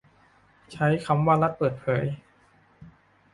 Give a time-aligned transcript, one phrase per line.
[0.73, 2.05] ใช้คำว่ารัฐเปิดเผย